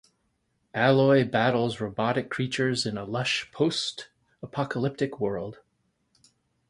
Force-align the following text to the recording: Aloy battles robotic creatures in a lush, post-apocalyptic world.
Aloy 0.73 1.29
battles 1.29 1.79
robotic 1.79 2.31
creatures 2.31 2.87
in 2.87 2.97
a 2.97 3.05
lush, 3.05 3.51
post-apocalyptic 3.51 5.19
world. 5.19 5.59